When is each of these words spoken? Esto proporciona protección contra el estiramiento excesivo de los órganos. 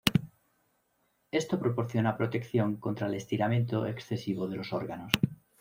Esto 1.29 1.59
proporciona 1.59 2.17
protección 2.17 2.77
contra 2.77 3.05
el 3.05 3.13
estiramiento 3.13 3.85
excesivo 3.85 4.47
de 4.47 4.55
los 4.57 4.73
órganos. 4.73 5.11